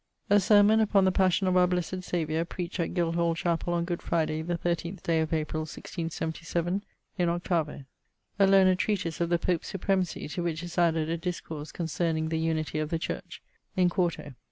[0.31, 4.01] A sermon upon the Passion of our blessed Saviour preached at Guildhall chapell on Good
[4.01, 6.83] Fryday the 13th day of April 1677,
[7.19, 7.85] in 8vo.
[8.39, 12.39] A learned treatise of the Pope's supremacy, to which is added a discourse concerning the
[12.39, 13.43] unity of the church;
[13.77, 14.33] in 4to.